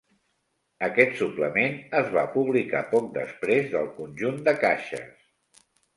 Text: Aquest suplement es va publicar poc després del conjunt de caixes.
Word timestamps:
Aquest 0.85 1.11
suplement 1.19 1.77
es 1.99 2.09
va 2.15 2.23
publicar 2.37 2.81
poc 2.95 3.11
després 3.19 3.69
del 3.75 3.87
conjunt 3.99 4.41
de 4.49 4.55
caixes. 4.65 5.69